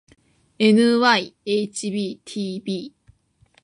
[0.65, 2.79] ｎｙｈｂｔｂ